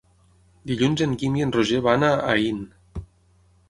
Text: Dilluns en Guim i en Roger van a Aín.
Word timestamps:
Dilluns 0.71 1.03
en 1.07 1.13
Guim 1.25 1.39
i 1.41 1.45
en 1.49 1.55
Roger 1.59 1.85
van 1.91 2.09
a 2.11 2.13
Aín. 2.35 2.67